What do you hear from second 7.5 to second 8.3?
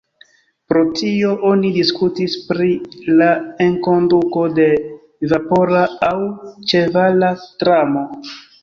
tramo.